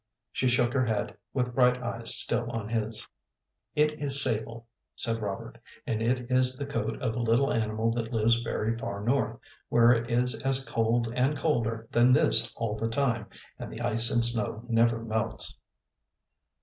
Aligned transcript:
She 0.31 0.47
shook 0.47 0.73
her 0.73 0.83
head, 0.83 1.15
with 1.31 1.53
bright 1.53 1.79
eyes 1.79 2.15
still 2.15 2.49
on 2.49 2.67
his. 2.69 3.07
"It 3.75 3.91
is 4.01 4.19
sable," 4.19 4.65
said 4.95 5.21
Robert, 5.21 5.59
"and 5.85 6.01
it 6.01 6.21
is 6.31 6.57
the 6.57 6.65
coat 6.65 6.99
of 7.03 7.13
a 7.15 7.19
little 7.19 7.53
animal 7.53 7.91
that 7.91 8.11
lives 8.11 8.37
very 8.39 8.75
far 8.79 9.03
north, 9.03 9.37
where 9.69 9.91
it 9.91 10.09
is 10.09 10.33
as 10.41 10.65
cold 10.65 11.13
and 11.15 11.37
colder 11.37 11.87
than 11.91 12.11
this 12.13 12.51
all 12.55 12.75
the 12.77 12.89
time, 12.89 13.27
and 13.59 13.71
the 13.71 13.81
ice 13.81 14.09
and 14.09 14.25
snow 14.25 14.65
never 14.67 14.97
melts." 15.05 15.55